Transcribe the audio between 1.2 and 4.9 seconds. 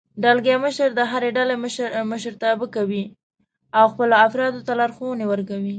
ډلې مشرتابه کوي او خپلو افرادو ته